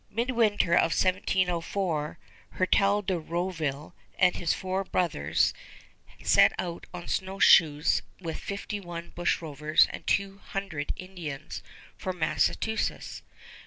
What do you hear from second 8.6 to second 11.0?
one bushrovers and two hundred